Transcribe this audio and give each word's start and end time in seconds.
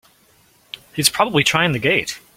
He's 0.95 1.09
probably 1.09 1.43
trying 1.43 1.73
the 1.73 1.77
gate! 1.77 2.19